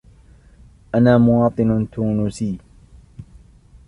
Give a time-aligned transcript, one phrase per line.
[0.95, 2.57] أنا مواطن تونسي.